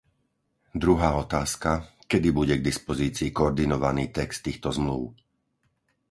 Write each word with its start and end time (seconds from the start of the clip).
Druhá 0.83 1.09
otázka, 1.23 1.71
kedy 2.11 2.29
bude 2.37 2.55
k 2.57 2.65
dispozícii 2.69 3.29
koordinovaný 3.39 4.05
text 4.19 4.39
týchto 4.47 4.69
zmlúv? 4.77 5.05